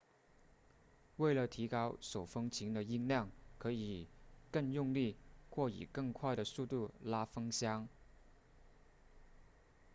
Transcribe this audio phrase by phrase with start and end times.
[1.17, 4.07] 为了提高手风琴的音量可以
[4.51, 5.15] 更用力
[5.51, 7.87] 或以更快的速度拉风箱